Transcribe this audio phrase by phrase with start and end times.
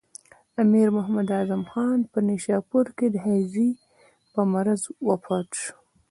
[0.61, 3.69] امیر محمد اعظم خان په نیشاپور کې د هیضې
[4.33, 5.75] په مرض وفات شو.